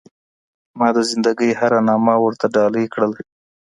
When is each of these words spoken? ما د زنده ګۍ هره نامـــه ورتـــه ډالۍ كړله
ما 0.79 0.87
د 0.95 0.97
زنده 1.09 1.31
ګۍ 1.39 1.51
هره 1.59 1.79
نامـــه 1.87 2.15
ورتـــه 2.19 2.47
ډالۍ 2.55 2.85
كړله 2.93 3.19